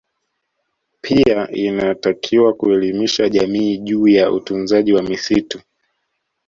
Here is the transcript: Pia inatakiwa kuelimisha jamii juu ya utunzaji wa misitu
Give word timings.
Pia 1.01 1.51
inatakiwa 1.51 2.53
kuelimisha 2.53 3.29
jamii 3.29 3.77
juu 3.77 4.07
ya 4.07 4.31
utunzaji 4.31 4.93
wa 4.93 5.03
misitu 5.03 5.61